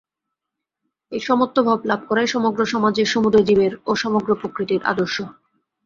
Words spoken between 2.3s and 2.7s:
সমগ্র